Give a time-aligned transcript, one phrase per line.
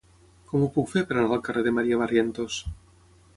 [0.51, 2.59] Com ho puc fer per anar al carrer de Maria Barrientos?